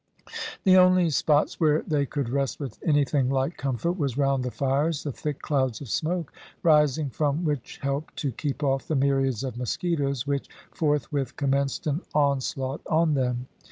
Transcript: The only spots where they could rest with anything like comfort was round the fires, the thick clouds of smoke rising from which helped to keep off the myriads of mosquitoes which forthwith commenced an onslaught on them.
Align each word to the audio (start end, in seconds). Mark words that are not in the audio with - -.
The 0.63 0.77
only 0.77 1.11
spots 1.11 1.59
where 1.59 1.83
they 1.83 2.07
could 2.07 2.27
rest 2.27 2.59
with 2.59 2.79
anything 2.83 3.29
like 3.29 3.55
comfort 3.55 3.99
was 3.99 4.17
round 4.17 4.43
the 4.43 4.49
fires, 4.49 5.03
the 5.03 5.11
thick 5.11 5.43
clouds 5.43 5.79
of 5.79 5.89
smoke 5.89 6.33
rising 6.63 7.11
from 7.11 7.45
which 7.45 7.77
helped 7.83 8.15
to 8.15 8.31
keep 8.31 8.63
off 8.63 8.87
the 8.87 8.95
myriads 8.95 9.43
of 9.43 9.57
mosquitoes 9.57 10.25
which 10.25 10.49
forthwith 10.71 11.35
commenced 11.35 11.85
an 11.85 12.01
onslaught 12.15 12.81
on 12.89 13.13
them. 13.13 13.45